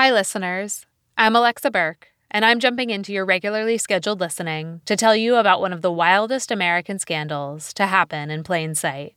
[0.00, 0.86] Hi, listeners.
[1.18, 5.60] I'm Alexa Burke, and I'm jumping into your regularly scheduled listening to tell you about
[5.60, 9.14] one of the wildest American scandals to happen in plain sight.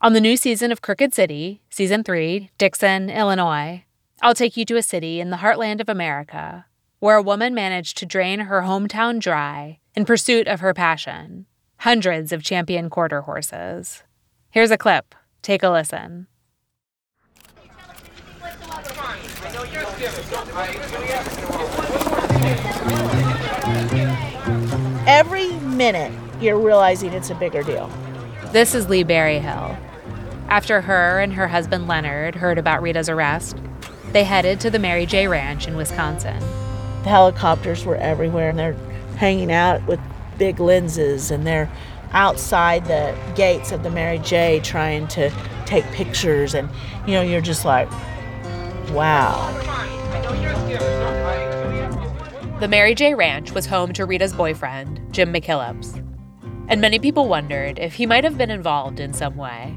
[0.00, 3.84] On the new season of Crooked City, Season 3, Dixon, Illinois,
[4.20, 6.66] I'll take you to a city in the heartland of America
[6.98, 11.46] where a woman managed to drain her hometown dry in pursuit of her passion
[11.76, 14.02] hundreds of champion quarter horses.
[14.50, 15.14] Here's a clip.
[15.40, 16.26] Take a listen.
[25.06, 27.88] Every minute, you're realizing it's a bigger deal.
[28.50, 29.76] This is Lee Berryhill.
[30.48, 33.58] After her and her husband Leonard heard about Rita's arrest,
[34.10, 35.28] they headed to the Mary J.
[35.28, 36.40] Ranch in Wisconsin.
[37.04, 38.76] The helicopters were everywhere, and they're
[39.18, 40.00] hanging out with
[40.36, 41.70] big lenses, and they're
[42.10, 44.58] outside the gates of the Mary J.
[44.64, 45.30] trying to
[45.64, 46.54] take pictures.
[46.54, 46.68] And,
[47.06, 47.88] you know, you're just like,
[48.92, 49.56] wow.
[52.60, 53.14] The Mary J.
[53.14, 55.96] Ranch was home to Rita's boyfriend, Jim McKillips.
[56.68, 59.76] And many people wondered if he might have been involved in some way.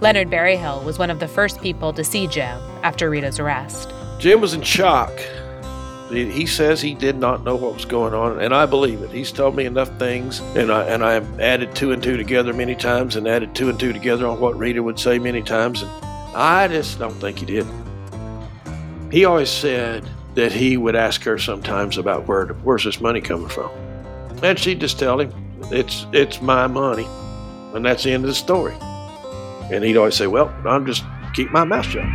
[0.00, 3.92] Leonard Berryhill was one of the first people to see Jim after Rita's arrest.
[4.18, 5.12] Jim was in shock.
[6.10, 9.10] He he says he did not know what was going on, and I believe it.
[9.10, 12.52] He's told me enough things, and I and I have added two and two together
[12.52, 15.82] many times, and added two and two together on what Rita would say many times,
[15.82, 15.90] and
[16.34, 17.66] I just don't think he did.
[19.12, 23.48] He always said that he would ask her sometimes about where where's this money coming
[23.48, 23.70] from,
[24.42, 25.30] and she'd just tell him
[25.70, 27.06] it's it's my money,
[27.74, 28.74] and that's the end of the story.
[29.70, 31.04] And he'd always say, "Well, I'm just
[31.34, 32.06] keep my mouth shut."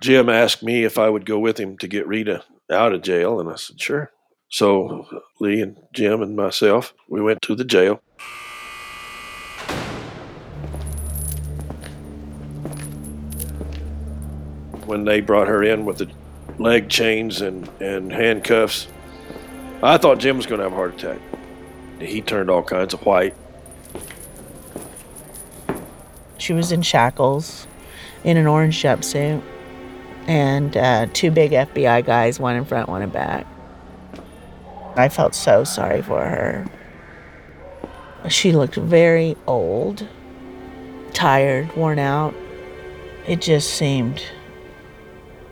[0.00, 3.40] Jim asked me if I would go with him to get Rita out of jail,
[3.40, 4.10] and I said, sure.
[4.50, 5.06] So
[5.40, 8.02] Lee and Jim and myself, we went to the jail.
[14.86, 16.10] When they brought her in with the
[16.58, 18.86] leg chains and, and handcuffs,
[19.82, 21.20] I thought Jim was going to have a heart attack.
[22.00, 23.34] He turned all kinds of white.
[26.38, 27.66] She was in shackles,
[28.24, 29.42] in an orange jumpsuit,
[30.26, 33.46] and uh, two big FBI guys, one in front, one in back.
[34.96, 36.66] I felt so sorry for her.
[38.28, 40.06] She looked very old,
[41.12, 42.34] tired, worn out.
[43.26, 44.22] It just seemed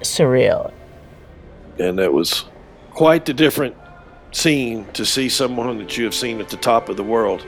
[0.05, 0.73] surreal.
[1.79, 2.45] And it was
[2.91, 3.77] quite the different
[4.33, 7.45] scene to see someone that you have seen at the top of the world,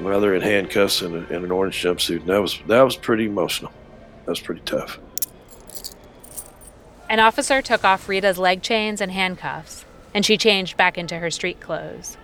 [0.00, 2.20] rather in handcuffs and, a, and an orange jumpsuit.
[2.20, 3.72] And that was that was pretty emotional.
[4.24, 4.98] That was pretty tough.
[7.08, 9.84] An officer took off Rita's leg chains and handcuffs,
[10.14, 12.16] and she changed back into her street clothes.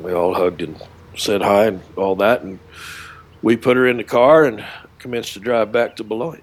[0.00, 0.80] We all hugged and
[1.16, 2.60] said hi and all that, and
[3.42, 4.64] we put her in the car and
[4.98, 6.42] commenced to drive back to Beloit.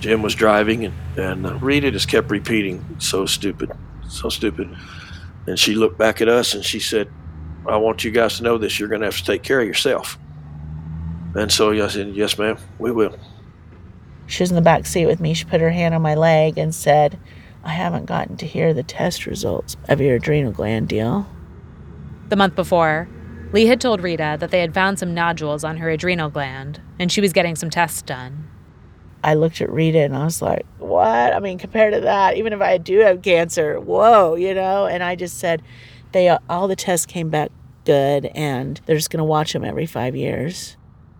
[0.00, 3.72] Jim was driving, and, and uh, Rita just kept repeating, so stupid,
[4.06, 4.68] so stupid.
[5.46, 7.08] And she looked back at us and she said,
[7.66, 8.78] I want you guys to know this.
[8.78, 10.18] You're going to have to take care of yourself.
[11.34, 13.16] And so I said, Yes, ma'am, we will.
[14.26, 15.34] She was in the back seat with me.
[15.34, 17.18] She put her hand on my leg and said,
[17.62, 21.26] I haven't gotten to hear the test results of your adrenal gland deal.
[22.28, 23.08] The month before,
[23.52, 27.10] Lee had told Rita that they had found some nodules on her adrenal gland, and
[27.10, 28.48] she was getting some tests done.
[29.22, 31.32] I looked at Rita and I was like, What?
[31.32, 34.86] I mean, compared to that, even if I do have cancer, whoa, you know?
[34.86, 35.62] And I just said,
[36.12, 37.50] they all the tests came back
[37.84, 40.76] good and they're just going to watch them every five years.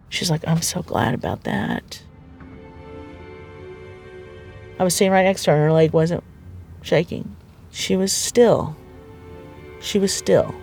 [0.09, 2.03] She's like, I'm so glad about that.
[4.79, 6.25] I was sitting right next to her and her leg wasn't
[6.83, 7.37] shaking.
[7.71, 8.77] She was still.
[9.81, 10.55] She was still.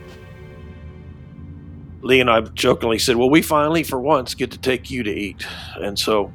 [2.01, 5.11] Lee and I jokingly said, Well, we finally, for once, get to take you to
[5.11, 5.45] eat.
[5.75, 6.33] And so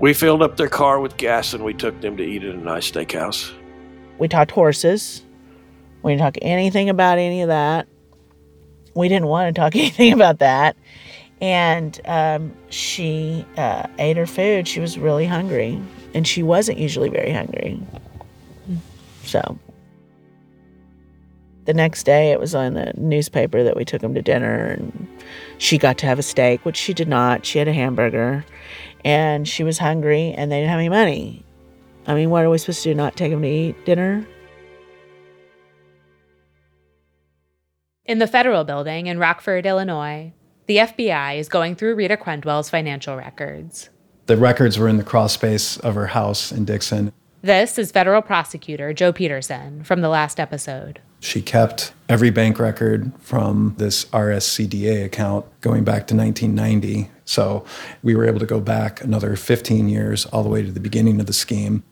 [0.00, 2.58] we filled up their car with gas and we took them to eat at a
[2.58, 3.52] nice steakhouse.
[4.18, 5.22] We talked horses.
[6.02, 7.86] We didn't talk anything about any of that.
[8.94, 10.76] We didn't want to talk anything about that.
[11.40, 14.68] And um, she uh, ate her food.
[14.68, 15.80] She was really hungry.
[16.14, 17.80] And she wasn't usually very hungry.
[19.24, 19.58] So
[21.64, 24.66] the next day, it was on the newspaper that we took him to dinner.
[24.66, 25.08] And
[25.58, 27.44] she got to have a steak, which she did not.
[27.44, 28.44] She had a hamburger.
[29.04, 31.44] And she was hungry, and they didn't have any money.
[32.06, 32.94] I mean, what are we supposed to do?
[32.94, 34.26] Not take him to eat dinner?
[38.04, 40.32] In the federal building in Rockford, Illinois,
[40.66, 43.90] the FBI is going through Rita Crundwell's financial records.
[44.26, 47.12] The records were in the crawl space of her house in Dixon.
[47.42, 51.00] This is federal prosecutor Joe Peterson from the last episode.
[51.20, 57.10] She kept every bank record from this RSCDA account going back to 1990.
[57.26, 57.66] So
[58.02, 61.20] we were able to go back another 15 years all the way to the beginning
[61.20, 61.84] of the scheme.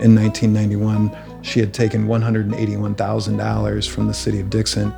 [0.00, 1.10] In 1991,
[1.42, 4.92] she had taken $181,000 from the city of Dixon.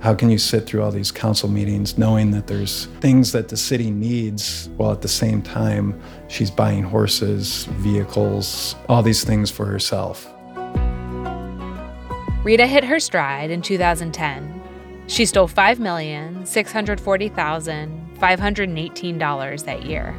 [0.00, 3.56] How can you sit through all these council meetings knowing that there's things that the
[3.56, 5.98] city needs while at the same time
[6.28, 10.30] she's buying horses, vehicles, all these things for herself?
[12.44, 14.62] Rita hit her stride in 2010.
[15.06, 15.48] She stole
[18.18, 20.14] $5,640,518 that year.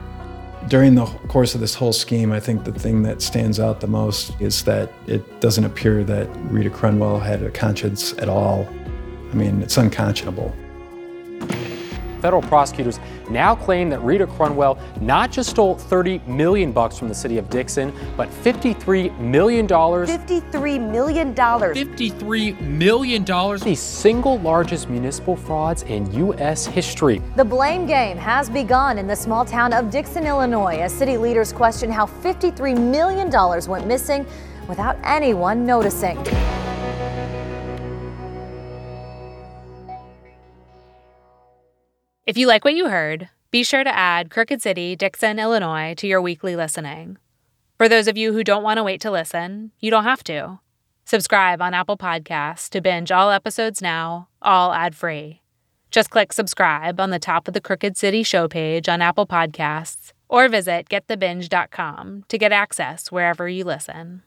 [0.68, 3.88] During the course of this whole scheme, I think the thing that stands out the
[3.88, 8.68] most is that it doesn't appear that Rita Crundwell had a conscience at all
[9.32, 10.56] I mean, it's unconscionable.
[12.22, 13.00] Federal prosecutors
[13.30, 17.50] now claim that Rita Crundwell not just stole 30 million bucks from the city of
[17.50, 20.10] Dixon, but 53 million dollars.
[20.10, 21.78] 53 million dollars.
[21.78, 23.62] 53 million dollars.
[23.62, 26.66] The single largest municipal frauds in U.S.
[26.66, 27.22] history.
[27.36, 31.54] The blame game has begun in the small town of Dixon, Illinois, as city leaders
[31.54, 34.26] question how 53 million dollars went missing
[34.68, 36.18] without anyone noticing.
[42.28, 46.08] If you like what you heard, be sure to add Crooked City, Dixon, Illinois to
[46.08, 47.18] your weekly listening.
[47.78, 50.60] For those of you who don't want to wait to listen, you don't have to.
[51.06, 55.42] Subscribe on Apple Podcasts to binge all episodes now, all ad free.
[55.90, 60.12] Just click subscribe on the top of the Crooked City show page on Apple Podcasts
[60.28, 64.24] or visit getthebinge.com to get access wherever you listen.